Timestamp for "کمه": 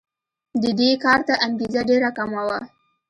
2.17-2.41